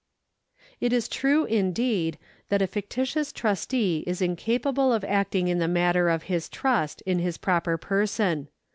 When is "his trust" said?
6.23-7.01